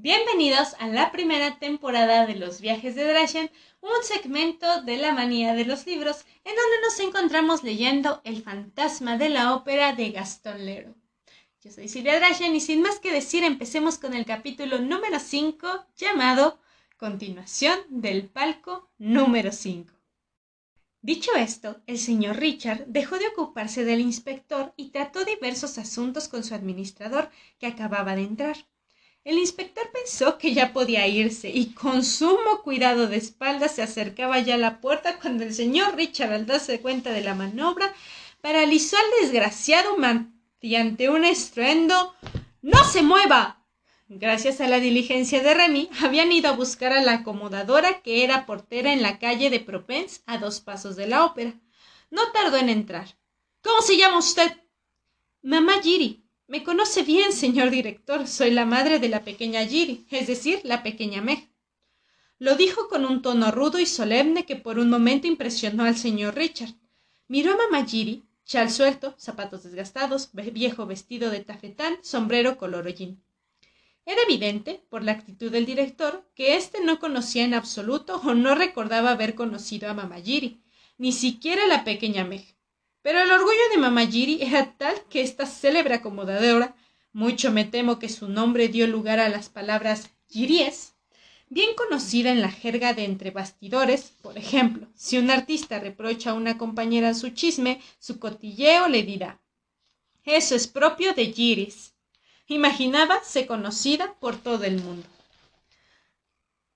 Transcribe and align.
Bienvenidos 0.00 0.76
a 0.78 0.86
la 0.86 1.10
primera 1.10 1.58
temporada 1.58 2.24
de 2.24 2.36
Los 2.36 2.60
viajes 2.60 2.94
de 2.94 3.02
Drachen, 3.02 3.50
un 3.80 4.04
segmento 4.04 4.82
de 4.82 4.96
la 4.96 5.12
manía 5.12 5.54
de 5.54 5.64
los 5.64 5.86
libros 5.86 6.24
en 6.44 6.54
donde 6.54 6.80
nos 6.84 7.00
encontramos 7.00 7.64
leyendo 7.64 8.20
El 8.22 8.44
fantasma 8.44 9.18
de 9.18 9.28
la 9.28 9.56
ópera 9.56 9.96
de 9.96 10.12
Gastón 10.12 10.64
Lero. 10.64 10.94
Yo 11.64 11.72
soy 11.72 11.88
Silvia 11.88 12.14
Drachen 12.20 12.54
y 12.54 12.60
sin 12.60 12.80
más 12.80 13.00
que 13.00 13.10
decir 13.10 13.42
empecemos 13.42 13.98
con 13.98 14.14
el 14.14 14.24
capítulo 14.24 14.78
número 14.78 15.18
5 15.18 15.86
llamado 15.96 16.60
Continuación 16.96 17.80
del 17.88 18.28
palco 18.28 18.88
número 18.98 19.50
5. 19.50 19.92
Dicho 21.02 21.34
esto, 21.34 21.80
el 21.88 21.98
señor 21.98 22.36
Richard 22.36 22.84
dejó 22.86 23.18
de 23.18 23.26
ocuparse 23.26 23.84
del 23.84 24.00
inspector 24.00 24.72
y 24.76 24.90
trató 24.90 25.24
diversos 25.24 25.76
asuntos 25.76 26.28
con 26.28 26.44
su 26.44 26.54
administrador, 26.54 27.30
que 27.58 27.66
acababa 27.66 28.14
de 28.14 28.22
entrar. 28.22 28.58
El 29.24 29.38
inspector 29.38 29.90
pensó 29.92 30.38
que 30.38 30.54
ya 30.54 30.72
podía 30.72 31.06
irse 31.06 31.50
y 31.50 31.74
con 31.74 32.04
sumo 32.04 32.62
cuidado 32.62 33.06
de 33.08 33.16
espaldas 33.16 33.74
se 33.74 33.82
acercaba 33.82 34.38
ya 34.40 34.54
a 34.54 34.58
la 34.58 34.80
puerta 34.80 35.18
cuando 35.18 35.44
el 35.44 35.54
señor 35.54 35.96
Richard, 35.96 36.32
al 36.32 36.46
darse 36.46 36.80
cuenta 36.80 37.12
de 37.12 37.22
la 37.22 37.34
maniobra, 37.34 37.92
paralizó 38.40 38.96
al 38.96 39.22
desgraciado 39.22 39.96
mediante 39.96 41.10
un 41.10 41.24
estruendo 41.24 42.14
¡No 42.62 42.82
se 42.84 43.02
mueva! 43.02 43.64
Gracias 44.08 44.60
a 44.60 44.68
la 44.68 44.80
diligencia 44.80 45.42
de 45.42 45.54
Remy, 45.54 45.90
habían 46.02 46.32
ido 46.32 46.48
a 46.48 46.56
buscar 46.56 46.92
a 46.92 47.02
la 47.02 47.14
acomodadora 47.14 48.00
que 48.00 48.24
era 48.24 48.46
portera 48.46 48.92
en 48.92 49.02
la 49.02 49.18
calle 49.18 49.50
de 49.50 49.60
Propens, 49.60 50.22
a 50.26 50.38
dos 50.38 50.60
pasos 50.60 50.96
de 50.96 51.06
la 51.06 51.24
ópera. 51.24 51.54
No 52.10 52.32
tardó 52.32 52.56
en 52.56 52.70
entrar. 52.70 53.16
¿Cómo 53.62 53.82
se 53.82 53.96
llama 53.96 54.18
usted? 54.18 54.50
Mamá 55.42 55.82
Giri, 55.82 56.24
me 56.48 56.64
conoce 56.64 57.02
bien, 57.02 57.32
señor 57.32 57.70
director. 57.70 58.26
Soy 58.26 58.50
la 58.50 58.64
madre 58.64 58.98
de 58.98 59.10
la 59.10 59.22
pequeña 59.22 59.64
Giri, 59.66 60.06
es 60.10 60.26
decir, 60.26 60.60
la 60.64 60.82
pequeña 60.82 61.20
Meg. 61.20 61.46
Lo 62.38 62.56
dijo 62.56 62.88
con 62.88 63.04
un 63.04 63.20
tono 63.20 63.50
rudo 63.50 63.78
y 63.78 63.84
solemne 63.84 64.46
que 64.46 64.56
por 64.56 64.78
un 64.78 64.88
momento 64.88 65.26
impresionó 65.26 65.84
al 65.84 65.96
señor 65.96 66.36
Richard. 66.36 66.72
Miró 67.26 67.52
a 67.52 67.56
mamá 67.56 67.84
Giri, 67.86 68.24
chal 68.46 68.70
suelto, 68.70 69.14
zapatos 69.18 69.62
desgastados, 69.62 70.30
viejo 70.32 70.86
vestido 70.86 71.30
de 71.30 71.40
tafetán, 71.40 71.98
sombrero 72.02 72.56
color 72.56 72.86
hollín. 72.86 73.22
Era 74.06 74.22
evidente, 74.22 74.82
por 74.88 75.04
la 75.04 75.12
actitud 75.12 75.52
del 75.52 75.66
director, 75.66 76.26
que 76.34 76.56
éste 76.56 76.82
no 76.82 76.98
conocía 76.98 77.44
en 77.44 77.52
absoluto 77.52 78.22
o 78.24 78.32
no 78.32 78.54
recordaba 78.54 79.10
haber 79.10 79.34
conocido 79.34 79.90
a 79.90 79.94
mamá 79.94 80.22
Giri, 80.22 80.62
ni 80.96 81.12
siquiera 81.12 81.64
a 81.64 81.66
la 81.68 81.84
pequeña 81.84 82.24
Meg. 82.24 82.57
Pero 83.08 83.22
el 83.22 83.30
orgullo 83.30 83.70
de 83.70 83.78
mamá 83.78 84.06
Giri 84.06 84.42
era 84.42 84.74
tal 84.76 85.02
que 85.08 85.22
esta 85.22 85.46
célebre 85.46 85.94
acomodadora, 85.94 86.76
mucho 87.14 87.50
me 87.50 87.64
temo 87.64 87.98
que 87.98 88.10
su 88.10 88.28
nombre 88.28 88.68
dio 88.68 88.86
lugar 88.86 89.18
a 89.18 89.30
las 89.30 89.48
palabras 89.48 90.10
giries, 90.28 90.92
bien 91.48 91.74
conocida 91.74 92.30
en 92.30 92.42
la 92.42 92.50
jerga 92.50 92.92
de 92.92 93.06
entre 93.06 93.30
bastidores, 93.30 94.12
por 94.20 94.36
ejemplo, 94.36 94.88
si 94.94 95.16
un 95.16 95.30
artista 95.30 95.78
reprocha 95.78 96.32
a 96.32 96.34
una 96.34 96.58
compañera 96.58 97.14
su 97.14 97.30
chisme, 97.30 97.80
su 97.98 98.18
cotilleo 98.18 98.88
le 98.88 99.02
dirá 99.04 99.40
Eso 100.26 100.54
es 100.54 100.66
propio 100.66 101.14
de 101.14 101.32
Giris. 101.32 101.94
Imaginaba 102.46 103.24
ser 103.24 103.46
conocida 103.46 104.16
por 104.20 104.36
todo 104.36 104.64
el 104.64 104.82
mundo. 104.82 105.08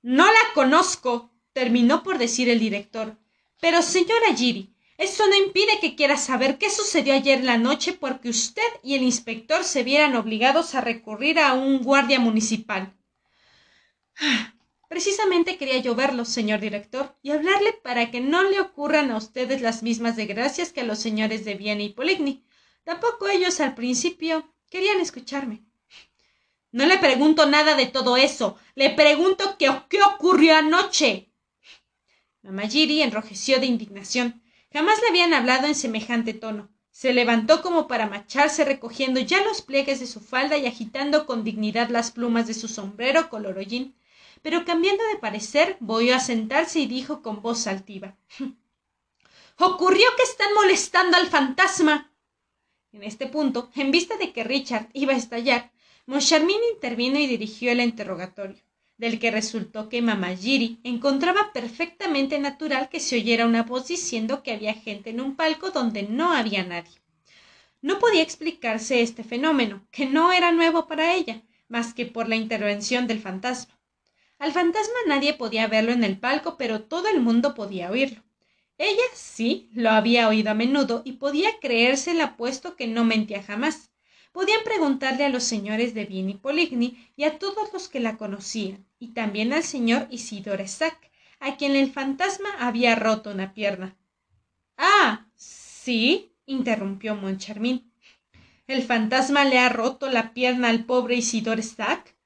No 0.00 0.24
la 0.24 0.54
conozco, 0.54 1.30
terminó 1.52 2.02
por 2.02 2.16
decir 2.16 2.48
el 2.48 2.58
director. 2.58 3.18
Pero, 3.60 3.82
señora 3.82 4.34
Giri, 4.34 4.71
eso 4.98 5.26
no 5.26 5.36
impide 5.36 5.80
que 5.80 5.96
quiera 5.96 6.16
saber 6.16 6.58
qué 6.58 6.70
sucedió 6.70 7.14
ayer 7.14 7.42
la 7.42 7.58
noche 7.58 7.92
porque 7.92 8.28
usted 8.28 8.62
y 8.82 8.94
el 8.94 9.02
inspector 9.02 9.64
se 9.64 9.82
vieran 9.82 10.14
obligados 10.16 10.74
a 10.74 10.80
recurrir 10.80 11.38
a 11.38 11.54
un 11.54 11.82
guardia 11.82 12.20
municipal. 12.20 12.94
Precisamente 14.88 15.56
quería 15.56 15.78
yo 15.78 15.94
verlo, 15.94 16.26
señor 16.26 16.60
director, 16.60 17.16
y 17.22 17.30
hablarle 17.30 17.72
para 17.72 18.10
que 18.10 18.20
no 18.20 18.42
le 18.42 18.60
ocurran 18.60 19.10
a 19.10 19.16
ustedes 19.16 19.62
las 19.62 19.82
mismas 19.82 20.16
desgracias 20.16 20.70
que 20.70 20.82
a 20.82 20.84
los 20.84 20.98
señores 20.98 21.46
de 21.46 21.54
Viena 21.54 21.82
y 21.82 21.88
Poligny. 21.88 22.44
Tampoco 22.84 23.28
ellos 23.28 23.60
al 23.60 23.74
principio 23.74 24.52
querían 24.68 25.00
escucharme. 25.00 25.64
No 26.72 26.84
le 26.84 26.98
pregunto 26.98 27.46
nada 27.46 27.74
de 27.74 27.86
todo 27.86 28.18
eso. 28.18 28.58
Le 28.74 28.90
pregunto 28.90 29.56
qué 29.58 29.70
ocurrió 30.02 30.56
anoche. 30.56 31.32
Mamá 32.42 32.68
Giri 32.68 33.02
enrojeció 33.02 33.60
de 33.60 33.66
indignación. 33.66 34.41
Jamás 34.72 35.00
le 35.02 35.08
habían 35.08 35.34
hablado 35.34 35.66
en 35.66 35.74
semejante 35.74 36.32
tono. 36.32 36.70
Se 36.90 37.12
levantó 37.12 37.62
como 37.62 37.88
para 37.88 38.06
marcharse 38.06 38.64
recogiendo 38.64 39.20
ya 39.20 39.42
los 39.44 39.62
pliegues 39.62 40.00
de 40.00 40.06
su 40.06 40.20
falda 40.20 40.56
y 40.56 40.66
agitando 40.66 41.26
con 41.26 41.44
dignidad 41.44 41.90
las 41.90 42.10
plumas 42.10 42.46
de 42.46 42.54
su 42.54 42.68
sombrero 42.68 43.28
color 43.28 43.58
hollín. 43.58 43.94
Pero 44.40 44.64
cambiando 44.64 45.04
de 45.08 45.18
parecer, 45.18 45.76
volvió 45.80 46.16
a 46.16 46.20
sentarse 46.20 46.80
y 46.80 46.86
dijo 46.86 47.22
con 47.22 47.42
voz 47.42 47.66
altiva 47.66 48.16
Ocurrió 49.58 50.06
que 50.16 50.22
están 50.22 50.52
molestando 50.54 51.16
al 51.16 51.26
fantasma. 51.28 52.10
En 52.92 53.02
este 53.02 53.26
punto, 53.26 53.70
en 53.74 53.90
vista 53.90 54.16
de 54.16 54.32
que 54.32 54.44
Richard 54.44 54.88
iba 54.92 55.12
a 55.12 55.16
estallar, 55.16 55.70
Moncharmin 56.06 56.60
intervino 56.74 57.18
y 57.18 57.26
dirigió 57.26 57.72
el 57.72 57.80
interrogatorio 57.80 58.62
del 59.02 59.18
que 59.18 59.32
resultó 59.32 59.88
que 59.88 60.00
mamá 60.00 60.36
Giri 60.36 60.78
encontraba 60.84 61.52
perfectamente 61.52 62.38
natural 62.38 62.88
que 62.88 63.00
se 63.00 63.16
oyera 63.16 63.46
una 63.46 63.64
voz 63.64 63.88
diciendo 63.88 64.44
que 64.44 64.52
había 64.52 64.74
gente 64.74 65.10
en 65.10 65.20
un 65.20 65.34
palco 65.34 65.72
donde 65.72 66.04
no 66.04 66.32
había 66.32 66.62
nadie. 66.62 67.00
No 67.80 67.98
podía 67.98 68.22
explicarse 68.22 69.02
este 69.02 69.24
fenómeno, 69.24 69.84
que 69.90 70.06
no 70.06 70.32
era 70.32 70.52
nuevo 70.52 70.86
para 70.86 71.14
ella, 71.16 71.42
más 71.66 71.94
que 71.94 72.06
por 72.06 72.28
la 72.28 72.36
intervención 72.36 73.08
del 73.08 73.18
fantasma. 73.18 73.76
Al 74.38 74.52
fantasma 74.52 74.94
nadie 75.08 75.34
podía 75.34 75.66
verlo 75.66 75.90
en 75.90 76.04
el 76.04 76.16
palco, 76.16 76.56
pero 76.56 76.82
todo 76.82 77.08
el 77.08 77.20
mundo 77.20 77.56
podía 77.56 77.90
oírlo. 77.90 78.22
Ella 78.78 79.02
sí 79.14 79.68
lo 79.74 79.90
había 79.90 80.28
oído 80.28 80.52
a 80.52 80.54
menudo 80.54 81.02
y 81.04 81.14
podía 81.14 81.58
creérsela 81.60 82.36
puesto 82.36 82.76
que 82.76 82.86
no 82.86 83.04
mentía 83.04 83.42
jamás 83.42 83.90
podían 84.32 84.64
preguntarle 84.64 85.24
a 85.24 85.28
los 85.28 85.44
señores 85.44 85.94
de 85.94 86.04
Bien 86.06 86.30
y 86.30 86.34
Poligny 86.34 87.10
y 87.16 87.24
a 87.24 87.38
todos 87.38 87.72
los 87.72 87.88
que 87.88 88.00
la 88.00 88.16
conocían, 88.16 88.86
y 88.98 89.08
también 89.08 89.52
al 89.52 89.62
señor 89.62 90.08
Isidore 90.10 90.66
Sack, 90.66 91.10
a 91.38 91.56
quien 91.56 91.76
el 91.76 91.92
fantasma 91.92 92.48
había 92.58 92.94
roto 92.94 93.30
una 93.30 93.52
pierna. 93.52 93.96
Ah, 94.76 95.26
sí, 95.34 96.32
interrumpió 96.46 97.14
Moncharmin. 97.14 97.92
¿El 98.66 98.82
fantasma 98.82 99.44
le 99.44 99.58
ha 99.58 99.68
roto 99.68 100.08
la 100.08 100.32
pierna 100.32 100.68
al 100.68 100.84
pobre 100.84 101.16
Isidore 101.16 101.62
Sack? 101.62 102.16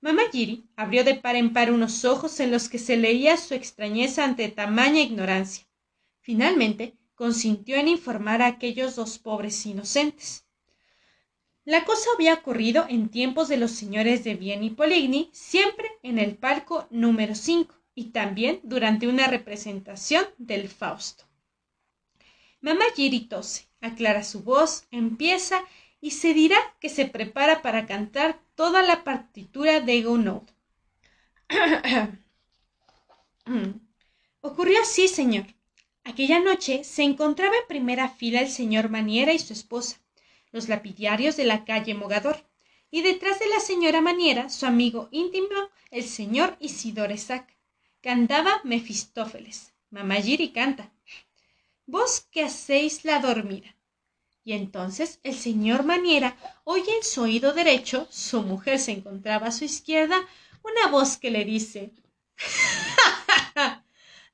Mamá 0.00 0.22
Giri 0.30 0.68
abrió 0.76 1.02
de 1.02 1.16
par 1.16 1.34
en 1.34 1.52
par 1.52 1.72
unos 1.72 2.04
ojos 2.04 2.38
en 2.38 2.52
los 2.52 2.68
que 2.68 2.78
se 2.78 2.96
leía 2.96 3.36
su 3.36 3.54
extrañeza 3.54 4.24
ante 4.24 4.48
tamaña 4.48 5.00
ignorancia. 5.00 5.66
Finalmente 6.20 6.96
consintió 7.14 7.76
en 7.76 7.88
informar 7.88 8.42
a 8.42 8.46
aquellos 8.46 8.94
dos 8.94 9.18
pobres 9.18 9.66
inocentes. 9.66 10.45
La 11.66 11.84
cosa 11.84 12.08
había 12.14 12.34
ocurrido 12.34 12.86
en 12.88 13.08
tiempos 13.08 13.48
de 13.48 13.56
los 13.56 13.72
señores 13.72 14.22
de 14.22 14.36
Bien 14.36 14.62
y 14.62 14.70
Poligny, 14.70 15.30
siempre 15.32 15.90
en 16.04 16.20
el 16.20 16.36
palco 16.36 16.86
número 16.90 17.34
5 17.34 17.74
y 17.92 18.10
también 18.10 18.60
durante 18.62 19.08
una 19.08 19.26
representación 19.26 20.24
del 20.38 20.68
Fausto. 20.68 21.24
Mamá 22.60 22.84
Giri 22.94 23.26
tose, 23.26 23.66
aclara 23.80 24.22
su 24.22 24.44
voz, 24.44 24.86
empieza 24.92 25.60
y 26.00 26.12
se 26.12 26.34
dirá 26.34 26.56
que 26.78 26.88
se 26.88 27.06
prepara 27.06 27.62
para 27.62 27.86
cantar 27.86 28.38
toda 28.54 28.82
la 28.82 29.02
partitura 29.02 29.80
de 29.80 30.02
Gounod. 30.02 30.44
Ocurrió 34.40 34.82
así, 34.82 35.08
señor. 35.08 35.46
Aquella 36.04 36.38
noche 36.38 36.84
se 36.84 37.02
encontraba 37.02 37.56
en 37.56 37.66
primera 37.66 38.08
fila 38.08 38.40
el 38.40 38.50
señor 38.50 38.88
Maniera 38.88 39.32
y 39.32 39.40
su 39.40 39.52
esposa 39.52 39.98
los 40.56 40.70
lapidiarios 40.70 41.36
de 41.36 41.44
la 41.44 41.66
calle 41.66 41.94
Mogador, 41.94 42.42
y 42.90 43.02
detrás 43.02 43.38
de 43.38 43.46
la 43.46 43.60
señora 43.60 44.00
Maniera, 44.00 44.48
su 44.48 44.64
amigo 44.64 45.08
íntimo, 45.10 45.46
el 45.90 46.02
señor 46.02 46.56
Isidore 46.60 47.18
Sac. 47.18 47.54
Cantaba 48.00 48.62
Mefistófeles. 48.64 49.74
Mamá 49.90 50.14
Giri 50.14 50.52
canta. 50.52 50.90
Vos 51.84 52.26
que 52.30 52.42
hacéis 52.42 53.04
la 53.04 53.20
dormida. 53.20 53.76
Y 54.44 54.54
entonces 54.54 55.20
el 55.24 55.34
señor 55.34 55.82
Maniera 55.82 56.38
oye 56.64 56.90
en 56.96 57.04
su 57.04 57.22
oído 57.22 57.52
derecho, 57.52 58.08
su 58.10 58.40
mujer 58.40 58.78
se 58.78 58.92
encontraba 58.92 59.48
a 59.48 59.52
su 59.52 59.64
izquierda, 59.64 60.16
una 60.62 60.86
voz 60.90 61.18
que 61.18 61.30
le 61.30 61.44
dice 61.44 61.92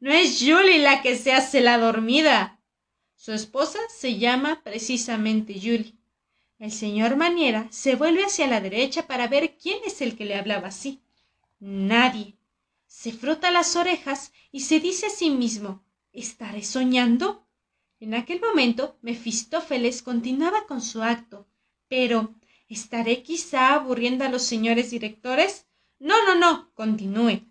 No 0.00 0.12
es 0.12 0.38
Julie 0.38 0.78
la 0.78 1.02
que 1.02 1.18
se 1.18 1.32
hace 1.32 1.60
la 1.60 1.78
dormida. 1.78 2.60
Su 3.16 3.32
esposa 3.32 3.80
se 3.88 4.18
llama 4.18 4.62
precisamente 4.62 5.54
Julie. 5.54 6.01
El 6.62 6.70
señor 6.70 7.16
Maniera 7.16 7.66
se 7.72 7.96
vuelve 7.96 8.22
hacia 8.24 8.46
la 8.46 8.60
derecha 8.60 9.08
para 9.08 9.26
ver 9.26 9.56
quién 9.56 9.80
es 9.84 10.00
el 10.00 10.16
que 10.16 10.24
le 10.24 10.36
hablaba 10.36 10.68
así. 10.68 11.02
Nadie. 11.58 12.36
Se 12.86 13.10
frota 13.10 13.50
las 13.50 13.74
orejas 13.74 14.32
y 14.52 14.60
se 14.60 14.78
dice 14.78 15.06
a 15.06 15.10
sí 15.10 15.30
mismo 15.30 15.82
¿Estaré 16.12 16.62
soñando? 16.62 17.48
En 17.98 18.14
aquel 18.14 18.40
momento 18.40 18.96
Mefistófeles 19.02 20.02
continuaba 20.02 20.68
con 20.68 20.80
su 20.80 21.02
acto. 21.02 21.48
Pero 21.88 22.32
¿estaré 22.68 23.24
quizá 23.24 23.74
aburriendo 23.74 24.24
a 24.24 24.28
los 24.28 24.44
señores 24.44 24.92
directores? 24.92 25.66
No, 25.98 26.14
no, 26.24 26.36
no. 26.36 26.70
Continúe. 26.74 27.42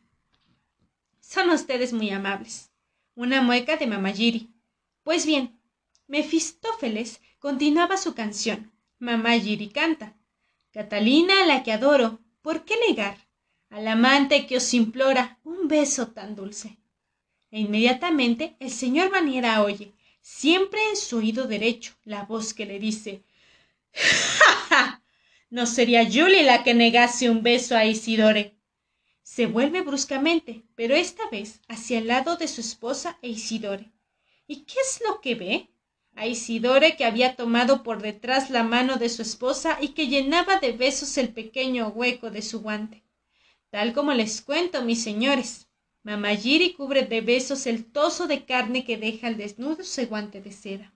Son 1.19 1.49
ustedes 1.49 1.91
muy 1.91 2.11
amables. 2.11 2.71
Una 3.15 3.41
mueca 3.41 3.75
de 3.75 3.87
Mamayiri. 3.87 4.53
Pues 5.03 5.25
bien, 5.25 5.59
Mefistófeles 6.07 7.19
continuaba 7.39 7.97
su 7.97 8.15
canción. 8.15 8.71
Mamayiri 9.01 9.69
canta. 9.69 10.15
Catalina, 10.71 11.45
la 11.45 11.63
que 11.63 11.71
adoro, 11.71 12.19
¿por 12.43 12.65
qué 12.65 12.75
negar 12.87 13.17
al 13.69 13.87
amante 13.87 14.45
que 14.45 14.57
os 14.57 14.73
implora 14.75 15.39
un 15.43 15.67
beso 15.67 16.09
tan 16.17 16.35
dulce? 16.35 16.77
E 17.49 17.59
inmediatamente 17.59 18.55
el 18.59 18.69
señor 18.69 19.09
Maniera 19.09 19.63
oye, 19.63 19.91
siempre 20.21 20.79
en 20.89 20.95
su 20.95 21.17
oído 21.17 21.47
derecho, 21.47 21.93
la 22.05 22.23
voz 22.25 22.53
que 22.53 22.67
le 22.67 22.77
dice 22.77 23.23
¡Ja, 23.91 24.53
ja! 24.69 25.03
No 25.49 25.65
sería 25.65 26.05
Julie 26.05 26.43
la 26.43 26.63
que 26.63 26.75
negase 26.75 27.29
un 27.29 27.41
beso 27.41 27.75
a 27.75 27.85
Isidore. 27.85 28.55
Se 29.23 29.47
vuelve 29.47 29.81
bruscamente, 29.81 30.61
pero 30.75 30.95
esta 30.95 31.27
vez 31.29 31.59
hacia 31.67 31.97
el 31.97 32.07
lado 32.07 32.37
de 32.37 32.47
su 32.47 32.61
esposa 32.61 33.17
e 33.23 33.29
Isidore. 33.29 33.91
¿Y 34.47 34.57
qué 34.67 34.79
es 34.79 35.01
lo 35.05 35.21
que 35.21 35.33
ve? 35.35 35.69
A 36.21 36.27
Isidore 36.27 36.95
que 36.97 37.03
había 37.03 37.35
tomado 37.35 37.81
por 37.81 38.03
detrás 38.03 38.51
la 38.51 38.61
mano 38.61 38.97
de 38.97 39.09
su 39.09 39.23
esposa 39.23 39.79
y 39.81 39.87
que 39.95 40.05
llenaba 40.05 40.59
de 40.59 40.71
besos 40.71 41.17
el 41.17 41.29
pequeño 41.29 41.87
hueco 41.87 42.29
de 42.29 42.43
su 42.43 42.61
guante. 42.61 43.01
Tal 43.71 43.91
como 43.91 44.13
les 44.13 44.43
cuento, 44.43 44.83
mis 44.83 45.01
señores, 45.01 45.67
Mamayiri 46.03 46.73
cubre 46.73 47.07
de 47.07 47.21
besos 47.21 47.65
el 47.65 47.85
toso 47.85 48.27
de 48.27 48.45
carne 48.45 48.85
que 48.85 48.97
deja 48.97 49.25
al 49.25 49.35
desnudo 49.35 49.81
ese 49.81 50.05
guante 50.05 50.41
de 50.41 50.51
seda. 50.51 50.93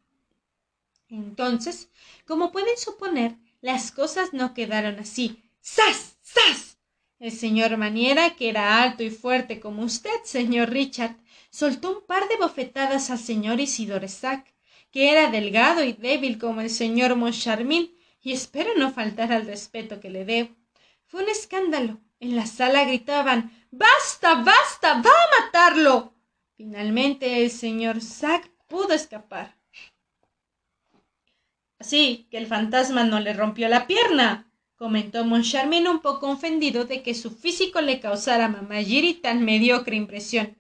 Entonces, 1.10 1.90
como 2.28 2.52
pueden 2.52 2.78
suponer, 2.78 3.36
las 3.62 3.92
cosas 3.92 4.32
no 4.32 4.54
quedaron 4.54 5.00
así. 5.00 5.42
¡Sas! 5.60 6.20
¡Sas! 6.22 6.78
El 7.18 7.32
señor 7.32 7.76
Maniera, 7.78 8.36
que 8.36 8.48
era 8.48 8.84
alto 8.84 9.02
y 9.02 9.10
fuerte 9.10 9.60
como 9.60 9.82
usted, 9.82 10.22
señor 10.24 10.70
Richard, 10.70 11.16
soltó 11.50 11.98
un 11.98 12.06
par 12.06 12.28
de 12.28 12.38
bofetadas 12.38 13.10
al 13.10 13.18
señor 13.18 13.60
Isidore 13.60 14.08
Sack, 14.08 14.55
que 14.96 15.12
era 15.12 15.30
delgado 15.30 15.84
y 15.84 15.92
débil 15.92 16.38
como 16.38 16.62
el 16.62 16.70
señor 16.70 17.18
Moncharmin, 17.18 17.94
y 18.22 18.32
espero 18.32 18.70
no 18.78 18.94
faltar 18.94 19.34
al 19.34 19.46
respeto 19.46 20.00
que 20.00 20.10
le 20.10 20.24
debo. 20.24 20.56
Fue 21.06 21.22
un 21.22 21.30
escándalo. 21.30 22.00
En 22.22 22.38
la 22.38 22.46
sala 22.46 22.86
gritaban 22.86 23.52
Basta, 23.72 24.36
basta, 24.36 24.94
va 25.02 25.10
a 25.10 25.42
matarlo. 25.42 26.14
Finalmente 26.56 27.44
el 27.44 27.52
señor 27.52 28.00
Sack 28.00 28.50
pudo 28.70 28.94
escapar. 28.94 29.58
Así 31.78 32.30
que 32.32 32.38
el 32.38 32.48
fantasma 32.48 33.04
no 33.04 33.20
le 33.20 33.34
rompió 33.34 33.68
la 33.68 33.88
pierna, 33.88 34.50
comentó 34.78 35.26
Moncharmin 35.26 35.90
un 35.90 36.00
poco 36.00 36.30
ofendido 36.30 36.86
de 36.86 37.04
que 37.04 37.16
su 37.16 37.32
físico 37.32 37.82
le 37.82 38.00
causara 38.00 38.46
a 38.46 38.48
Mamayiri 38.48 39.16
tan 39.16 39.44
mediocre 39.44 39.98
impresión. 39.98 40.58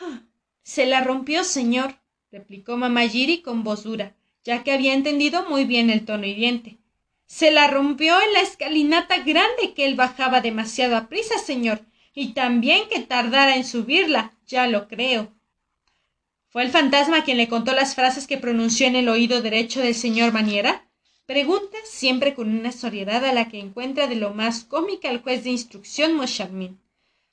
Ah, 0.00 0.22
se 0.62 0.86
la 0.86 1.02
rompió, 1.02 1.44
señor, 1.44 1.97
replicó 2.30 2.76
Mamayiri 2.76 3.42
con 3.42 3.64
voz 3.64 3.84
dura, 3.84 4.14
ya 4.44 4.62
que 4.62 4.72
había 4.72 4.94
entendido 4.94 5.48
muy 5.48 5.64
bien 5.64 5.90
el 5.90 6.04
tono 6.04 6.26
hiriente. 6.26 6.78
Se 7.26 7.50
la 7.50 7.68
rompió 7.68 8.20
en 8.20 8.32
la 8.32 8.40
escalinata 8.40 9.18
grande 9.18 9.74
que 9.74 9.84
él 9.84 9.94
bajaba 9.94 10.40
demasiado 10.40 10.96
a 10.96 11.08
prisa, 11.08 11.38
señor, 11.38 11.82
y 12.14 12.32
también 12.32 12.88
que 12.88 13.00
tardara 13.00 13.56
en 13.56 13.64
subirla, 13.64 14.34
ya 14.46 14.66
lo 14.66 14.88
creo. 14.88 15.32
¿Fue 16.48 16.62
el 16.62 16.70
fantasma 16.70 17.24
quien 17.24 17.36
le 17.36 17.48
contó 17.48 17.72
las 17.72 17.94
frases 17.94 18.26
que 18.26 18.38
pronunció 18.38 18.86
en 18.86 18.96
el 18.96 19.08
oído 19.08 19.42
derecho 19.42 19.80
del 19.80 19.94
señor 19.94 20.32
Maniera? 20.32 20.88
Pregunta 21.26 21.76
siempre 21.84 22.34
con 22.34 22.48
una 22.48 22.72
seriedad 22.72 23.22
a 23.26 23.34
la 23.34 23.50
que 23.50 23.60
encuentra 23.60 24.06
de 24.06 24.16
lo 24.16 24.32
más 24.32 24.64
cómica 24.64 25.10
el 25.10 25.20
juez 25.20 25.44
de 25.44 25.50
instrucción 25.50 26.14
Moncharmin. 26.14 26.80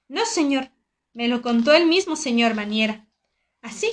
No, 0.10 0.26
señor, 0.26 0.70
me 1.14 1.30
lo 1.30 1.42
contó 1.42 1.74
el 1.74 1.86
mismo 1.86 2.18
señor 2.18 2.56
Maniera. 2.56 3.08
¿Así? 3.62 3.88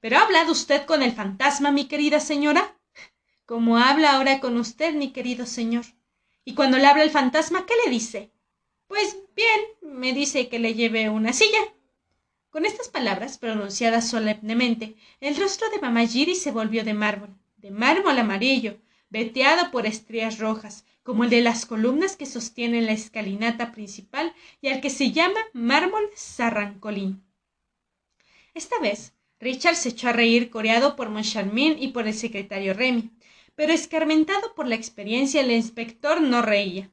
¿Pero 0.00 0.16
ha 0.16 0.22
hablado 0.22 0.52
usted 0.52 0.86
con 0.86 1.02
el 1.02 1.12
fantasma, 1.12 1.72
mi 1.72 1.86
querida 1.86 2.20
señora? 2.20 2.76
Como 3.46 3.78
habla 3.78 4.12
ahora 4.12 4.40
con 4.40 4.56
usted, 4.56 4.94
mi 4.94 5.12
querido 5.12 5.46
señor. 5.46 5.84
Y 6.44 6.54
cuando 6.54 6.78
le 6.78 6.86
habla 6.86 7.02
el 7.02 7.10
fantasma, 7.10 7.66
¿qué 7.66 7.74
le 7.84 7.90
dice? 7.90 8.30
Pues 8.86 9.18
bien, 9.34 9.60
me 9.82 10.12
dice 10.12 10.48
que 10.48 10.58
le 10.58 10.74
lleve 10.74 11.08
una 11.08 11.32
silla. 11.32 11.58
Con 12.50 12.64
estas 12.64 12.88
palabras, 12.88 13.38
pronunciadas 13.38 14.08
solemnemente, 14.08 14.96
el 15.20 15.36
rostro 15.36 15.68
de 15.70 15.80
Mamayiri 15.80 16.34
se 16.34 16.50
volvió 16.50 16.84
de 16.84 16.94
mármol, 16.94 17.36
de 17.56 17.70
mármol 17.70 18.18
amarillo, 18.18 18.78
veteado 19.10 19.70
por 19.70 19.86
estrías 19.86 20.38
rojas, 20.38 20.84
como 21.02 21.24
el 21.24 21.30
de 21.30 21.42
las 21.42 21.66
columnas 21.66 22.16
que 22.16 22.26
sostienen 22.26 22.86
la 22.86 22.92
escalinata 22.92 23.72
principal 23.72 24.34
y 24.60 24.68
al 24.68 24.80
que 24.80 24.90
se 24.90 25.10
llama 25.10 25.40
mármol 25.52 26.08
sarrancolín. 26.14 27.22
Esta 28.54 28.78
vez, 28.78 29.14
Richard 29.40 29.76
se 29.76 29.90
echó 29.90 30.08
a 30.08 30.12
reír 30.12 30.50
coreado 30.50 30.96
por 30.96 31.10
Moncharmin 31.10 31.76
y 31.80 31.88
por 31.88 32.06
el 32.06 32.14
secretario 32.14 32.74
Remy, 32.74 33.10
pero 33.54 33.72
escarmentado 33.72 34.54
por 34.54 34.66
la 34.66 34.74
experiencia 34.74 35.40
el 35.40 35.50
inspector 35.52 36.20
no 36.20 36.42
reía. 36.42 36.90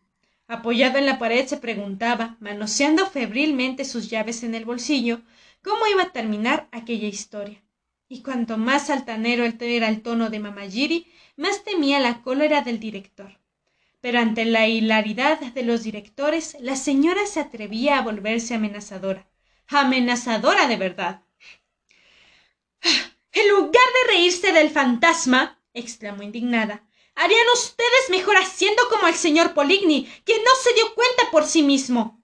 Apoyado 0.47 0.99
en 0.99 1.07
la 1.07 1.17
pared 1.17 1.47
se 1.47 1.57
preguntaba, 1.57 2.37
manoseando 2.39 3.07
febrilmente 3.07 3.83
sus 3.83 4.09
llaves 4.11 4.43
en 4.43 4.53
el 4.53 4.63
bolsillo, 4.63 5.21
cómo 5.63 5.87
iba 5.87 6.03
a 6.03 6.11
terminar 6.11 6.67
aquella 6.71 7.07
historia. 7.07 7.63
Y 8.07 8.21
cuanto 8.21 8.57
más 8.57 8.91
altanero 8.91 9.43
era 9.43 9.89
el 9.89 10.03
tono 10.03 10.29
de 10.29 10.39
Mamayiri, 10.39 11.07
más 11.35 11.63
temía 11.63 11.99
la 11.99 12.21
cólera 12.21 12.61
del 12.61 12.79
director. 12.79 13.39
Pero 14.01 14.19
ante 14.19 14.45
la 14.45 14.67
hilaridad 14.67 15.39
de 15.39 15.63
los 15.63 15.81
directores, 15.81 16.55
la 16.59 16.75
señora 16.75 17.25
se 17.25 17.39
atrevía 17.39 17.97
a 17.97 18.03
volverse 18.03 18.53
amenazadora. 18.53 19.27
Amenazadora 19.67 20.67
de 20.67 20.77
verdad. 20.77 21.24
En 23.31 23.49
lugar 23.49 23.71
de 23.73 24.13
reírse 24.13 24.53
del 24.53 24.69
fantasma, 24.69 25.61
exclamó 25.73 26.23
indignada, 26.23 26.85
Harían 27.15 27.47
ustedes 27.53 28.09
mejor 28.09 28.35
haciendo 28.35 28.83
como 28.89 29.07
el 29.07 29.15
señor 29.15 29.53
Poligny, 29.53 30.05
que 30.25 30.37
no 30.37 30.51
se 30.61 30.73
dio 30.73 30.93
cuenta 30.93 31.31
por 31.31 31.45
sí 31.45 31.63
mismo. 31.63 32.21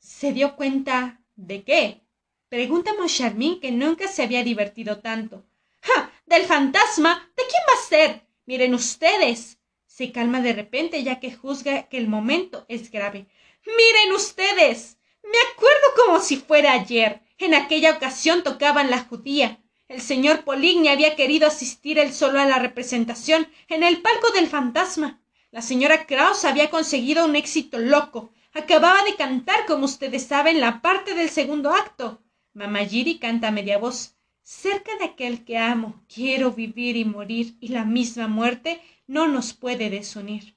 ¿Se 0.00 0.32
dio 0.32 0.56
cuenta 0.56 1.20
de 1.36 1.62
qué? 1.62 2.02
Pregunta 2.48 2.92
Moncharmin, 2.98 3.60
que 3.60 3.70
nunca 3.70 4.08
se 4.08 4.22
había 4.22 4.42
divertido 4.42 4.98
tanto. 4.98 5.44
¡Ja! 5.80 6.12
Del 6.26 6.44
fantasma. 6.44 7.32
¿De 7.36 7.44
quién 7.48 7.62
va 7.68 7.80
a 7.80 7.86
ser? 7.88 8.26
Miren 8.44 8.74
ustedes. 8.74 9.58
Se 9.86 10.10
calma 10.10 10.40
de 10.40 10.52
repente, 10.54 11.04
ya 11.04 11.20
que 11.20 11.32
juzga 11.32 11.88
que 11.88 11.98
el 11.98 12.08
momento 12.08 12.66
es 12.68 12.90
grave. 12.90 13.28
Miren 13.64 14.12
ustedes. 14.12 14.98
Me 15.22 15.38
acuerdo 15.52 15.86
como 16.04 16.20
si 16.20 16.36
fuera 16.36 16.72
ayer. 16.72 17.22
En 17.38 17.54
aquella 17.54 17.92
ocasión 17.92 18.42
tocaban 18.42 18.90
la 18.90 19.04
judía. 19.04 19.61
El 19.88 20.00
señor 20.00 20.44
Poligny 20.44 20.88
había 20.88 21.16
querido 21.16 21.46
asistir 21.46 21.98
él 21.98 22.12
solo 22.12 22.40
a 22.40 22.46
la 22.46 22.58
representación 22.58 23.46
en 23.68 23.82
el 23.82 24.00
palco 24.00 24.30
del 24.30 24.46
fantasma. 24.46 25.20
La 25.50 25.60
señora 25.60 26.06
Kraus 26.06 26.44
había 26.44 26.70
conseguido 26.70 27.26
un 27.26 27.36
éxito 27.36 27.78
loco. 27.78 28.32
Acababa 28.54 29.04
de 29.04 29.16
cantar, 29.16 29.66
como 29.66 29.84
ustedes 29.84 30.24
saben, 30.24 30.60
la 30.60 30.80
parte 30.80 31.14
del 31.14 31.28
segundo 31.28 31.70
acto. 31.70 32.22
Mamayiri 32.54 33.18
canta 33.18 33.48
a 33.48 33.52
media 33.52 33.78
voz. 33.78 34.16
Cerca 34.42 34.96
de 34.96 35.04
aquel 35.04 35.44
que 35.44 35.58
amo, 35.58 36.02
quiero 36.12 36.52
vivir 36.52 36.96
y 36.96 37.04
morir, 37.04 37.56
y 37.60 37.68
la 37.68 37.84
misma 37.84 38.28
muerte 38.28 38.80
no 39.06 39.28
nos 39.28 39.52
puede 39.52 39.90
desunir. 39.90 40.56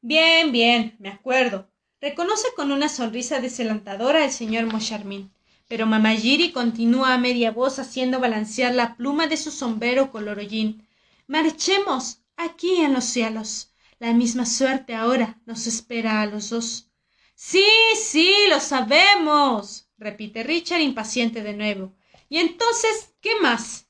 Bien, 0.00 0.52
bien, 0.52 0.96
me 0.98 1.08
acuerdo. 1.08 1.68
Reconoce 2.00 2.48
con 2.54 2.72
una 2.72 2.88
sonrisa 2.88 3.40
desalentadora 3.40 4.24
el 4.24 4.30
señor 4.30 4.66
Mocharmin 4.66 5.32
pero 5.68 5.86
Mamayiri 5.86 6.52
continúa 6.52 7.14
a 7.14 7.18
media 7.18 7.50
voz 7.50 7.78
haciendo 7.78 8.20
balancear 8.20 8.74
la 8.74 8.96
pluma 8.96 9.26
de 9.26 9.36
su 9.36 9.50
sombrero 9.50 10.12
color 10.12 10.38
hollín. 10.38 10.86
Marchemos 11.26 12.20
aquí 12.36 12.76
en 12.76 12.92
los 12.92 13.04
cielos. 13.04 13.72
La 13.98 14.12
misma 14.12 14.46
suerte 14.46 14.94
ahora 14.94 15.40
nos 15.46 15.66
espera 15.66 16.20
a 16.20 16.26
los 16.26 16.50
dos. 16.50 16.90
Sí, 17.34 17.64
sí, 18.00 18.32
lo 18.48 18.60
sabemos, 18.60 19.88
repite 19.98 20.42
Richard 20.42 20.80
impaciente 20.80 21.42
de 21.42 21.54
nuevo. 21.54 21.94
Y 22.28 22.38
entonces, 22.38 23.14
¿qué 23.20 23.40
más? 23.40 23.86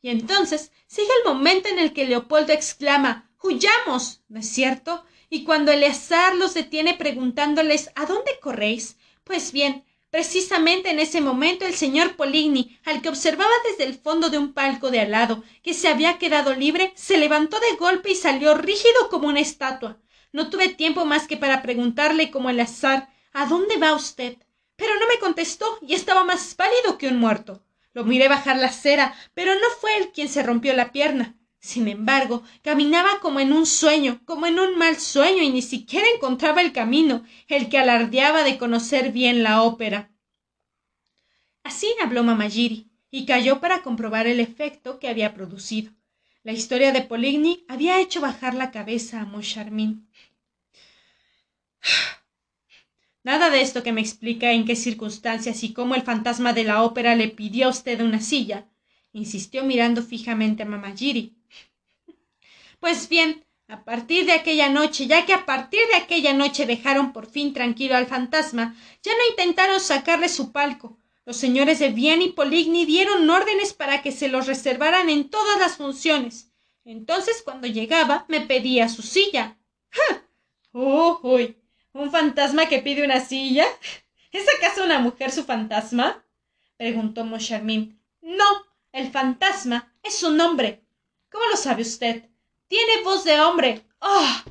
Y 0.00 0.10
entonces 0.10 0.72
sigue 0.86 1.10
el 1.22 1.32
momento 1.32 1.68
en 1.68 1.78
el 1.78 1.92
que 1.92 2.06
Leopoldo 2.06 2.52
exclama 2.52 3.30
Huyamos, 3.42 4.22
¿no 4.28 4.40
es 4.40 4.48
cierto? 4.48 5.04
Y 5.30 5.44
cuando 5.44 5.70
Eleazar 5.70 6.34
los 6.34 6.54
detiene 6.54 6.94
preguntándoles 6.94 7.90
¿A 7.94 8.06
dónde 8.06 8.38
corréis? 8.40 8.96
Pues 9.24 9.52
bien, 9.52 9.84
Precisamente 10.10 10.90
en 10.90 11.00
ese 11.00 11.20
momento 11.20 11.66
el 11.66 11.74
señor 11.74 12.16
Poligny, 12.16 12.78
al 12.84 13.02
que 13.02 13.10
observaba 13.10 13.52
desde 13.68 13.84
el 13.84 13.94
fondo 13.94 14.30
de 14.30 14.38
un 14.38 14.54
palco 14.54 14.90
de 14.90 15.00
al 15.00 15.10
lado, 15.10 15.44
que 15.62 15.74
se 15.74 15.88
había 15.88 16.18
quedado 16.18 16.54
libre, 16.54 16.92
se 16.96 17.18
levantó 17.18 17.60
de 17.60 17.76
golpe 17.76 18.12
y 18.12 18.14
salió 18.14 18.54
rígido 18.54 19.10
como 19.10 19.28
una 19.28 19.40
estatua. 19.40 19.98
No 20.32 20.48
tuve 20.48 20.68
tiempo 20.68 21.04
más 21.04 21.26
que 21.26 21.36
para 21.36 21.62
preguntarle 21.62 22.30
como 22.30 22.50
el 22.50 22.60
azar 22.60 23.08
¿A 23.32 23.46
dónde 23.46 23.76
va 23.76 23.94
usted? 23.94 24.36
Pero 24.76 24.94
no 24.98 25.06
me 25.06 25.18
contestó 25.18 25.78
y 25.82 25.94
estaba 25.94 26.24
más 26.24 26.54
pálido 26.54 26.98
que 26.98 27.08
un 27.08 27.18
muerto. 27.18 27.62
Lo 27.92 28.04
miré 28.04 28.28
bajar 28.28 28.56
la 28.56 28.66
acera, 28.66 29.14
pero 29.34 29.54
no 29.54 29.70
fue 29.80 29.96
él 29.98 30.10
quien 30.12 30.28
se 30.28 30.42
rompió 30.42 30.74
la 30.74 30.90
pierna. 30.90 31.37
Sin 31.60 31.88
embargo, 31.88 32.42
caminaba 32.62 33.20
como 33.20 33.40
en 33.40 33.52
un 33.52 33.66
sueño, 33.66 34.20
como 34.24 34.46
en 34.46 34.58
un 34.58 34.78
mal 34.78 34.98
sueño, 34.98 35.42
y 35.42 35.50
ni 35.50 35.62
siquiera 35.62 36.06
encontraba 36.14 36.60
el 36.60 36.72
camino, 36.72 37.24
el 37.48 37.68
que 37.68 37.78
alardeaba 37.78 38.44
de 38.44 38.58
conocer 38.58 39.12
bien 39.12 39.42
la 39.42 39.62
ópera. 39.62 40.10
Así 41.64 41.88
habló 42.02 42.22
Mamagiri, 42.22 42.88
y 43.10 43.26
cayó 43.26 43.60
para 43.60 43.82
comprobar 43.82 44.26
el 44.26 44.40
efecto 44.40 44.98
que 44.98 45.08
había 45.08 45.34
producido. 45.34 45.92
La 46.44 46.52
historia 46.52 46.92
de 46.92 47.02
Poligny 47.02 47.64
había 47.68 48.00
hecho 48.00 48.20
bajar 48.20 48.54
la 48.54 48.70
cabeza 48.70 49.20
a 49.20 49.26
Moncharmin. 49.26 50.08
Nada 53.24 53.50
de 53.50 53.60
esto 53.60 53.82
que 53.82 53.92
me 53.92 54.00
explica 54.00 54.52
en 54.52 54.64
qué 54.64 54.76
circunstancias 54.76 55.64
y 55.64 55.72
cómo 55.72 55.94
el 55.94 56.02
fantasma 56.02 56.52
de 56.52 56.64
la 56.64 56.82
ópera 56.84 57.16
le 57.16 57.28
pidió 57.28 57.66
a 57.66 57.70
usted 57.70 58.00
una 58.00 58.20
silla, 58.20 58.68
insistió 59.12 59.64
mirando 59.64 60.02
fijamente 60.02 60.62
a 60.62 60.66
Mamagiri. 60.66 61.37
Pues 62.80 63.08
bien, 63.08 63.44
a 63.66 63.84
partir 63.84 64.24
de 64.24 64.32
aquella 64.32 64.68
noche, 64.68 65.06
ya 65.06 65.26
que 65.26 65.34
a 65.34 65.44
partir 65.44 65.80
de 65.88 65.96
aquella 65.96 66.32
noche 66.32 66.64
dejaron 66.64 67.12
por 67.12 67.26
fin 67.26 67.52
tranquilo 67.52 67.96
al 67.96 68.06
fantasma, 68.06 68.76
ya 69.02 69.12
no 69.12 69.30
intentaron 69.30 69.80
sacarle 69.80 70.28
su 70.28 70.52
palco. 70.52 70.98
Los 71.26 71.36
señores 71.36 71.78
de 71.80 71.90
Vienne 71.90 72.24
y 72.24 72.32
Poligny 72.32 72.86
dieron 72.86 73.28
órdenes 73.28 73.74
para 73.74 74.00
que 74.00 74.12
se 74.12 74.28
los 74.28 74.46
reservaran 74.46 75.10
en 75.10 75.28
todas 75.28 75.58
las 75.58 75.76
funciones. 75.76 76.50
Entonces, 76.84 77.42
cuando 77.44 77.66
llegaba, 77.66 78.24
me 78.28 78.40
pedía 78.40 78.88
su 78.88 79.02
silla. 79.02 79.58
¡Ja! 79.90 80.22
¡Oh, 80.72 81.20
uy! 81.22 81.58
¿Un 81.92 82.10
fantasma 82.10 82.66
que 82.66 82.78
pide 82.78 83.04
una 83.04 83.20
silla? 83.20 83.66
¿Es 84.32 84.46
acaso 84.56 84.84
una 84.84 85.00
mujer 85.00 85.30
su 85.30 85.44
fantasma? 85.44 86.24
preguntó 86.78 87.24
Moncharmin. 87.24 88.00
No, 88.22 88.46
el 88.92 89.10
fantasma 89.10 89.92
es 90.02 90.22
un 90.22 90.40
hombre. 90.40 90.82
¿Cómo 91.30 91.44
lo 91.50 91.56
sabe 91.56 91.82
usted? 91.82 92.28
Tiene 92.68 93.02
voz 93.02 93.24
de 93.24 93.40
hombre. 93.40 93.86
¡Ah! 94.00 94.44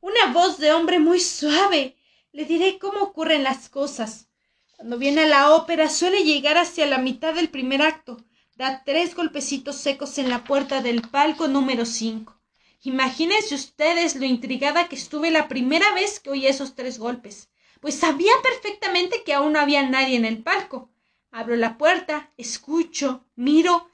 Una 0.00 0.32
voz 0.32 0.58
de 0.58 0.72
hombre 0.72 0.98
muy 0.98 1.20
suave. 1.20 1.96
Le 2.30 2.44
diré 2.44 2.78
cómo 2.78 3.00
ocurren 3.00 3.42
las 3.42 3.68
cosas. 3.68 4.28
Cuando 4.76 4.98
viene 4.98 5.22
a 5.22 5.26
la 5.26 5.54
ópera 5.54 5.88
suele 5.88 6.22
llegar 6.22 6.58
hacia 6.58 6.86
la 6.86 6.98
mitad 6.98 7.34
del 7.34 7.48
primer 7.48 7.82
acto. 7.82 8.22
Da 8.54 8.82
tres 8.84 9.14
golpecitos 9.14 9.76
secos 9.76 10.18
en 10.18 10.28
la 10.28 10.44
puerta 10.44 10.82
del 10.82 11.00
palco 11.00 11.48
número 11.48 11.86
cinco. 11.86 12.38
Imagínense 12.82 13.54
ustedes 13.54 14.16
lo 14.16 14.26
intrigada 14.26 14.88
que 14.88 14.96
estuve 14.96 15.30
la 15.30 15.48
primera 15.48 15.94
vez 15.94 16.20
que 16.20 16.30
oí 16.30 16.46
esos 16.46 16.74
tres 16.74 16.98
golpes, 16.98 17.48
pues 17.80 17.94
sabía 17.94 18.32
perfectamente 18.42 19.22
que 19.22 19.32
aún 19.32 19.52
no 19.52 19.60
había 19.60 19.88
nadie 19.88 20.16
en 20.16 20.24
el 20.24 20.42
palco. 20.42 20.90
Abro 21.30 21.56
la 21.56 21.78
puerta, 21.78 22.32
escucho, 22.36 23.24
miro, 23.36 23.88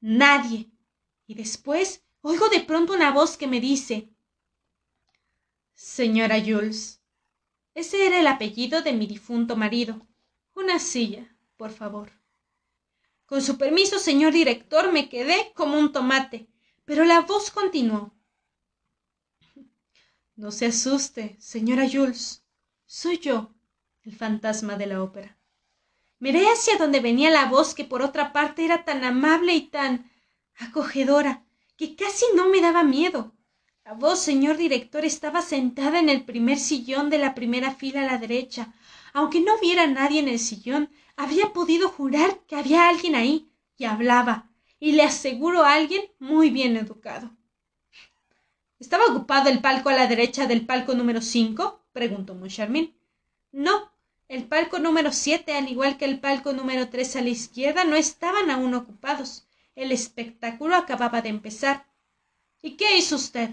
nadie. 0.00 0.70
Y 1.26 1.34
después 1.34 2.03
oigo 2.26 2.48
de 2.48 2.60
pronto 2.60 2.94
una 2.94 3.12
voz 3.12 3.36
que 3.36 3.46
me 3.46 3.60
dice 3.60 4.08
Señora 5.74 6.40
Jules. 6.40 7.02
Ese 7.74 8.06
era 8.06 8.18
el 8.18 8.26
apellido 8.26 8.80
de 8.80 8.94
mi 8.94 9.06
difunto 9.06 9.56
marido. 9.56 10.06
Una 10.54 10.78
silla, 10.78 11.36
por 11.58 11.70
favor. 11.70 12.12
Con 13.26 13.42
su 13.42 13.58
permiso, 13.58 13.98
señor 13.98 14.32
director, 14.32 14.90
me 14.90 15.10
quedé 15.10 15.52
como 15.54 15.78
un 15.78 15.92
tomate, 15.92 16.48
pero 16.86 17.04
la 17.04 17.20
voz 17.20 17.50
continuó. 17.50 18.14
No 20.34 20.50
se 20.50 20.66
asuste, 20.66 21.36
señora 21.38 21.86
Jules. 21.90 22.42
Soy 22.86 23.18
yo, 23.18 23.52
el 24.02 24.16
fantasma 24.16 24.76
de 24.76 24.86
la 24.86 25.02
ópera. 25.02 25.36
Miré 26.20 26.46
hacia 26.46 26.78
donde 26.78 27.00
venía 27.00 27.30
la 27.30 27.46
voz 27.46 27.74
que 27.74 27.84
por 27.84 28.00
otra 28.00 28.32
parte 28.32 28.64
era 28.64 28.84
tan 28.84 29.04
amable 29.04 29.52
y 29.52 29.68
tan 29.68 30.10
acogedora 30.56 31.43
que 31.76 31.96
casi 31.96 32.24
no 32.34 32.48
me 32.48 32.60
daba 32.60 32.82
miedo. 32.82 33.32
La 33.84 33.92
voz, 33.92 34.20
señor 34.20 34.56
director, 34.56 35.04
estaba 35.04 35.42
sentada 35.42 35.98
en 35.98 36.08
el 36.08 36.24
primer 36.24 36.58
sillón 36.58 37.10
de 37.10 37.18
la 37.18 37.34
primera 37.34 37.70
fila 37.72 38.02
a 38.02 38.06
la 38.06 38.18
derecha. 38.18 38.72
Aunque 39.12 39.40
no 39.40 39.58
viera 39.60 39.86
nadie 39.86 40.20
en 40.20 40.28
el 40.28 40.38
sillón, 40.38 40.90
habría 41.16 41.52
podido 41.52 41.88
jurar 41.88 42.40
que 42.46 42.56
había 42.56 42.88
alguien 42.88 43.14
ahí 43.14 43.50
y 43.76 43.84
hablaba, 43.84 44.50
y 44.80 44.92
le 44.92 45.02
aseguro 45.02 45.62
a 45.62 45.74
alguien 45.74 46.02
muy 46.18 46.50
bien 46.50 46.76
educado. 46.76 47.30
¿Estaba 48.78 49.06
ocupado 49.06 49.48
el 49.50 49.60
palco 49.60 49.88
a 49.88 49.94
la 49.94 50.06
derecha 50.06 50.46
del 50.46 50.66
palco 50.66 50.94
número 50.94 51.20
cinco? 51.22 51.84
preguntó 51.92 52.34
Moncharmin. 52.34 52.94
No, 53.52 53.90
el 54.28 54.44
palco 54.44 54.78
número 54.78 55.12
siete, 55.12 55.54
al 55.54 55.68
igual 55.68 55.96
que 55.96 56.06
el 56.06 56.20
palco 56.20 56.52
número 56.52 56.88
tres 56.88 57.14
a 57.16 57.22
la 57.22 57.28
izquierda, 57.28 57.84
no 57.84 57.96
estaban 57.96 58.50
aún 58.50 58.74
ocupados. 58.74 59.46
El 59.74 59.92
espectáculo 59.92 60.76
acababa 60.76 61.22
de 61.22 61.28
empezar. 61.28 61.86
¿Y 62.62 62.76
qué 62.76 62.96
hizo 62.96 63.16
usted? 63.16 63.50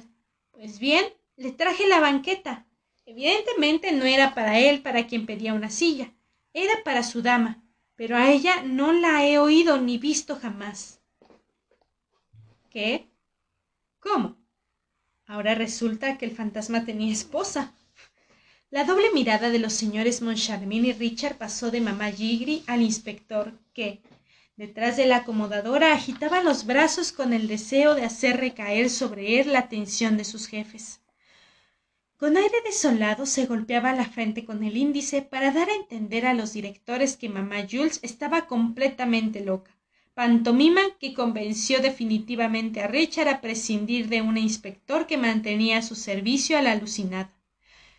Pues 0.51 0.79
bien, 0.79 1.05
le 1.35 1.51
traje 1.51 1.87
la 1.87 1.99
banqueta. 1.99 2.65
Evidentemente 3.05 3.91
no 3.91 4.05
era 4.05 4.35
para 4.35 4.59
él 4.59 4.81
para 4.81 5.07
quien 5.07 5.25
pedía 5.25 5.53
una 5.53 5.69
silla, 5.69 6.13
era 6.53 6.83
para 6.83 7.03
su 7.03 7.21
dama, 7.21 7.63
pero 7.95 8.15
a 8.15 8.31
ella 8.31 8.63
no 8.63 8.93
la 8.93 9.25
he 9.25 9.37
oído 9.39 9.79
ni 9.79 9.97
visto 9.97 10.37
jamás. 10.37 11.01
¿Qué? 12.69 13.09
¿Cómo? 13.99 14.37
Ahora 15.25 15.55
resulta 15.55 16.17
que 16.17 16.25
el 16.25 16.35
fantasma 16.35 16.85
tenía 16.85 17.11
esposa. 17.11 17.73
La 18.69 18.85
doble 18.85 19.11
mirada 19.13 19.49
de 19.49 19.59
los 19.59 19.73
señores 19.73 20.21
Moncharmin 20.21 20.85
y 20.85 20.93
Richard 20.93 21.37
pasó 21.37 21.71
de 21.71 21.81
mamá 21.81 22.11
Gigri 22.11 22.63
al 22.67 22.81
inspector, 22.81 23.51
que, 23.73 24.01
detrás 24.55 24.97
de 24.97 25.05
la 25.05 25.17
acomodadora, 25.17 25.93
agitaba 25.93 26.43
los 26.43 26.65
brazos 26.65 27.11
con 27.11 27.33
el 27.33 27.47
deseo 27.47 27.95
de 27.95 28.03
hacer 28.03 28.37
recaer 28.37 28.89
sobre 28.89 29.39
él 29.39 29.53
la 29.53 29.59
atención 29.59 30.17
de 30.17 30.25
sus 30.25 30.47
jefes. 30.47 31.01
Con 32.17 32.37
aire 32.37 32.57
desolado 32.63 33.25
se 33.25 33.45
golpeaba 33.45 33.93
la 33.93 34.05
frente 34.05 34.45
con 34.45 34.63
el 34.63 34.77
índice 34.77 35.21
para 35.21 35.51
dar 35.51 35.69
a 35.69 35.75
entender 35.75 36.25
a 36.25 36.33
los 36.33 36.53
directores 36.53 37.17
que 37.17 37.29
mamá 37.29 37.65
Jules 37.69 37.99
estaba 38.03 38.45
completamente 38.45 39.43
loca 39.43 39.71
pantomima 40.13 40.81
que 40.99 41.13
convenció 41.13 41.81
definitivamente 41.81 42.81
a 42.81 42.87
Richard 42.87 43.29
a 43.29 43.41
prescindir 43.41 44.09
de 44.09 44.21
un 44.21 44.37
inspector 44.37 45.07
que 45.07 45.17
mantenía 45.17 45.77
a 45.77 45.81
su 45.81 45.95
servicio 45.95 46.57
a 46.57 46.61
la 46.61 46.73
alucinada. 46.73 47.33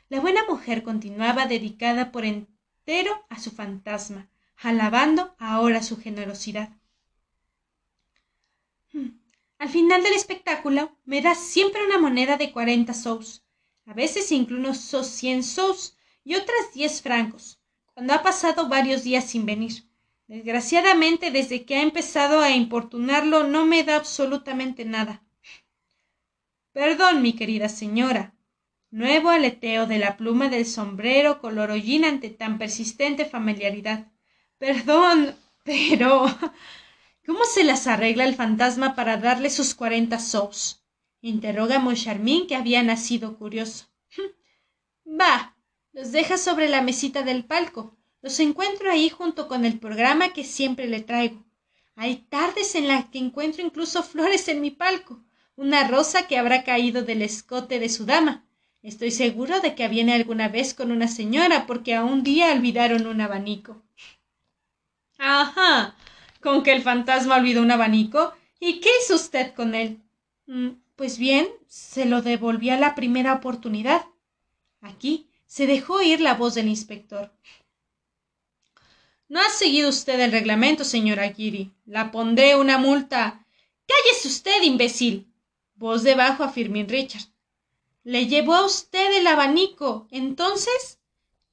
La 0.09 0.21
buena 0.21 0.42
mujer 0.49 0.82
continuaba 0.82 1.47
dedicada 1.47 2.12
por 2.12 2.25
entero 2.25 3.25
a 3.30 3.40
su 3.40 3.50
fantasma, 3.50 4.28
alabando 4.56 5.35
ahora 5.38 5.82
su 5.82 5.99
generosidad. 5.99 6.71
Hmm. 8.92 9.18
Al 9.59 9.68
final 9.68 10.02
del 10.02 10.14
espectáculo 10.14 10.97
me 11.04 11.23
da 11.23 11.35
siempre 11.35 11.85
una 11.85 11.99
moneda 11.99 12.37
de 12.37 12.52
cuarenta 12.52 12.94
sous, 12.94 13.44
a 13.87 13.94
veces 13.94 14.32
incluso 14.32 15.04
cien 15.04 15.42
sous 15.42 15.97
y 16.25 16.35
otras 16.35 16.73
diez 16.75 17.02
francos, 17.02 17.61
cuando 17.94 18.12
ha 18.12 18.23
pasado 18.23 18.68
varios 18.68 19.02
días 19.04 19.28
sin 19.28 19.47
venir. 19.47 19.85
Desgraciadamente, 20.28 21.30
desde 21.30 21.64
que 21.64 21.76
ha 21.76 21.82
empezado 21.82 22.40
a 22.40 22.50
importunarlo, 22.50 23.47
no 23.47 23.66
me 23.66 23.85
da 23.85 23.97
absolutamente 23.97 24.85
nada. 24.85 25.23
Perdón, 26.73 27.21
mi 27.21 27.35
querida 27.35 27.68
señora. 27.68 28.35
Nuevo 28.90 29.30
aleteo 29.30 29.87
de 29.87 29.99
la 29.99 30.16
pluma 30.16 30.49
del 30.49 30.64
sombrero 30.66 31.40
color 31.40 31.71
hollín 31.71 32.04
ante 32.04 32.30
tan 32.30 32.59
persistente 32.59 33.25
familiaridad. 33.25 34.12
Perdón, 34.62 35.35
pero. 35.64 36.26
¿Cómo 37.26 37.45
se 37.45 37.64
las 37.64 37.88
arregla 37.88 38.25
el 38.25 38.37
fantasma 38.37 38.95
para 38.95 39.16
darle 39.16 39.50
sus 39.50 39.75
cuarenta 39.75 40.21
sous? 40.21 40.81
interroga 41.21 41.81
Moncharmin, 41.81 42.47
que 42.47 42.54
había 42.54 42.81
nacido 42.85 43.37
curioso. 43.38 43.87
Va, 45.21 45.57
los 45.92 46.12
deja 46.12 46.38
sobre 46.38 46.69
la 46.69 46.81
mesita 46.81 47.25
del 47.25 47.45
palco. 47.45 47.97
Los 48.21 48.38
encuentro 48.38 48.88
ahí 48.88 49.09
junto 49.09 49.49
con 49.49 49.64
el 49.64 49.81
programa 49.81 50.33
que 50.33 50.45
siempre 50.45 50.87
le 50.87 51.00
traigo. 51.00 51.45
Hay 51.97 52.19
tardes 52.28 52.76
en 52.76 52.87
las 52.87 53.07
que 53.07 53.19
encuentro 53.19 53.64
incluso 53.64 54.04
flores 54.04 54.47
en 54.47 54.61
mi 54.61 54.71
palco, 54.71 55.25
una 55.57 55.88
rosa 55.88 56.28
que 56.28 56.38
habrá 56.38 56.62
caído 56.62 57.02
del 57.02 57.23
escote 57.23 57.81
de 57.81 57.88
su 57.88 58.04
dama. 58.04 58.47
Estoy 58.81 59.11
seguro 59.11 59.61
de 59.61 59.75
que 59.75 59.88
viene 59.88 60.12
alguna 60.12 60.49
vez 60.49 60.73
con 60.73 60.92
una 60.92 61.09
señora, 61.09 61.66
porque 61.66 61.97
a 61.97 62.04
un 62.04 62.23
día 62.23 62.52
olvidaron 62.52 63.09
un 63.09 63.21
abanico. 63.21 63.83
Ajá. 65.24 65.94
¿Con 66.40 66.64
que 66.64 66.72
el 66.72 66.82
fantasma 66.82 67.36
olvidó 67.36 67.62
un 67.62 67.70
abanico? 67.70 68.34
¿Y 68.58 68.80
qué 68.80 68.90
hizo 69.00 69.14
usted 69.14 69.54
con 69.54 69.76
él? 69.76 70.02
Mm, 70.46 70.70
pues 70.96 71.16
bien, 71.16 71.48
se 71.68 72.06
lo 72.06 72.22
devolví 72.22 72.70
a 72.70 72.76
la 72.76 72.96
primera 72.96 73.32
oportunidad. 73.32 74.04
Aquí 74.80 75.28
se 75.46 75.68
dejó 75.68 75.94
oír 75.94 76.20
la 76.20 76.34
voz 76.34 76.54
del 76.54 76.66
inspector. 76.66 77.32
No 79.28 79.38
ha 79.40 79.48
seguido 79.48 79.90
usted 79.90 80.18
el 80.18 80.32
reglamento, 80.32 80.82
señora 80.82 81.32
Giri. 81.32 81.70
La 81.86 82.10
pondré 82.10 82.56
una 82.56 82.78
multa. 82.78 83.46
Cállese 83.86 84.26
usted, 84.26 84.62
imbécil. 84.62 85.32
Voz 85.76 86.02
debajo 86.02 86.42
a 86.42 86.48
Firmin 86.48 86.88
Richard. 86.88 87.28
Le 88.02 88.26
llevó 88.26 88.54
a 88.56 88.66
usted 88.66 89.16
el 89.16 89.28
abanico. 89.28 90.08
Entonces. 90.10 90.98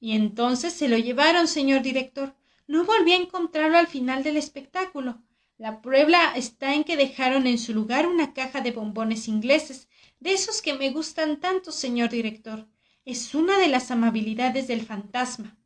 Y 0.00 0.16
entonces 0.16 0.72
se 0.72 0.88
lo 0.88 0.98
llevaron, 0.98 1.46
señor 1.46 1.82
director. 1.82 2.34
No 2.70 2.84
volví 2.84 3.10
a 3.10 3.16
encontrarlo 3.16 3.78
al 3.78 3.88
final 3.88 4.22
del 4.22 4.36
espectáculo. 4.36 5.20
La 5.58 5.82
prueba 5.82 6.34
está 6.36 6.72
en 6.72 6.84
que 6.84 6.96
dejaron 6.96 7.48
en 7.48 7.58
su 7.58 7.74
lugar 7.74 8.06
una 8.06 8.32
caja 8.32 8.60
de 8.60 8.70
bombones 8.70 9.26
ingleses, 9.26 9.88
de 10.20 10.34
esos 10.34 10.62
que 10.62 10.74
me 10.74 10.90
gustan 10.90 11.40
tanto, 11.40 11.72
señor 11.72 12.10
director. 12.10 12.68
Es 13.04 13.34
una 13.34 13.58
de 13.58 13.66
las 13.66 13.90
amabilidades 13.90 14.68
del 14.68 14.82
fantasma. 14.82 15.58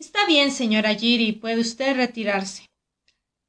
Está 0.00 0.26
bien, 0.26 0.50
señora 0.50 0.92
Giri, 0.92 1.30
puede 1.30 1.60
usted 1.60 1.94
retirarse. 1.94 2.68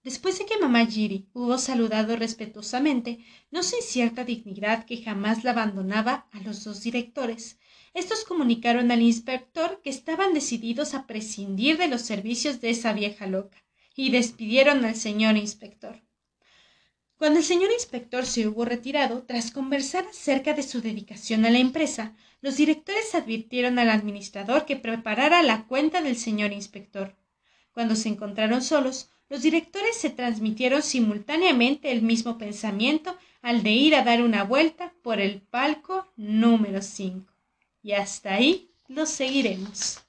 Después 0.04 0.38
de 0.38 0.46
que 0.46 0.60
mamá 0.60 0.86
Giri 0.86 1.28
hubo 1.34 1.58
saludado 1.58 2.18
respetuosamente, 2.18 3.26
no 3.50 3.64
sin 3.64 3.82
cierta 3.82 4.24
dignidad 4.24 4.86
que 4.86 5.02
jamás 5.02 5.44
la 5.44 5.52
abandonaba 5.52 6.28
a 6.34 6.40
los 6.42 6.64
dos 6.64 6.84
directores, 6.84 7.58
estos 7.94 8.24
comunicaron 8.24 8.92
al 8.92 9.02
inspector 9.02 9.82
que 9.82 9.90
estaban 9.90 10.34
decididos 10.34 10.94
a 10.94 11.08
prescindir 11.08 11.78
de 11.78 11.88
los 11.88 12.02
servicios 12.02 12.62
de 12.62 12.70
esa 12.70 12.94
vieja 12.94 13.28
loca, 13.28 13.64
y 13.96 14.12
despidieron 14.12 14.86
al 14.86 14.96
señor 14.96 15.38
inspector. 15.38 16.02
Cuando 17.18 17.40
el 17.40 17.46
señor 17.46 17.72
inspector 17.72 18.28
se 18.28 18.48
hubo 18.48 18.64
retirado, 18.64 19.24
tras 19.24 19.50
conversar 19.50 20.06
acerca 20.06 20.54
de 20.54 20.62
su 20.62 20.82
dedicación 20.82 21.46
a 21.46 21.50
la 21.50 21.58
empresa, 21.58 22.16
los 22.42 22.58
directores 22.58 23.16
advirtieron 23.16 23.80
al 23.80 23.90
administrador 23.90 24.66
que 24.66 24.76
preparara 24.76 25.42
la 25.42 25.66
cuenta 25.66 26.02
del 26.02 26.16
señor 26.16 26.52
inspector. 26.52 27.16
Cuando 27.72 27.96
se 27.96 28.10
encontraron 28.10 28.62
solos, 28.62 29.10
los 29.30 29.42
directores 29.42 29.98
se 29.98 30.12
transmitieron 30.12 30.84
simultáneamente 30.84 31.92
el 31.92 32.04
mismo 32.04 32.38
pensamiento 32.38 33.18
al 33.42 33.64
de 33.64 33.72
ir 33.72 33.96
a 33.96 34.04
dar 34.04 34.22
una 34.22 34.44
vuelta 34.44 34.94
por 35.02 35.20
el 35.20 35.42
palco 35.42 36.08
número 36.16 36.84
5. 36.84 37.37
Y 37.88 37.94
hasta 37.94 38.34
ahí 38.34 38.70
lo 38.90 39.06
seguiremos. 39.06 40.02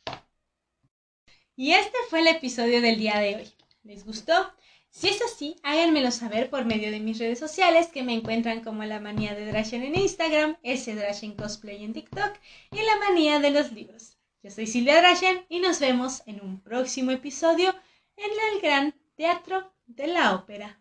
Y 1.54 1.74
este 1.74 1.96
fue 2.10 2.18
el 2.22 2.26
episodio 2.26 2.82
del 2.82 2.98
día 2.98 3.20
de 3.20 3.36
hoy. 3.36 3.52
¿Les 3.84 4.04
gustó? 4.04 4.52
Si 4.90 5.06
es 5.06 5.22
así, 5.22 5.54
háganmelo 5.62 6.10
saber 6.10 6.50
por 6.50 6.64
medio 6.64 6.90
de 6.90 6.98
mis 6.98 7.20
redes 7.20 7.38
sociales 7.38 7.86
que 7.86 8.02
me 8.02 8.14
encuentran 8.14 8.64
como 8.64 8.82
La 8.82 8.98
Manía 8.98 9.36
de 9.36 9.46
Drashen 9.46 9.84
en 9.84 9.94
Instagram, 9.94 10.56
S 10.64 10.92
Drashen 10.92 11.36
Cosplay 11.36 11.84
en 11.84 11.92
TikTok 11.92 12.32
y 12.72 12.82
La 12.82 12.96
Manía 12.98 13.38
de 13.38 13.50
los 13.50 13.70
Libros. 13.70 14.16
Yo 14.42 14.50
soy 14.50 14.66
Silvia 14.66 14.96
Drashen 14.96 15.46
y 15.48 15.60
nos 15.60 15.78
vemos 15.78 16.24
en 16.26 16.40
un 16.40 16.60
próximo 16.60 17.12
episodio 17.12 17.72
en 18.16 18.56
el 18.56 18.60
Gran 18.60 18.94
Teatro 19.14 19.72
de 19.86 20.08
la 20.08 20.34
Ópera. 20.34 20.80